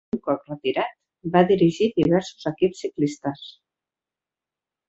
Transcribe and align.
Un 0.15 0.19
cop 0.27 0.47
retirat 0.51 0.95
va 1.35 1.43
dirigir 1.51 1.91
diversos 1.99 2.49
equips 2.53 2.83
ciclistes. 2.87 3.47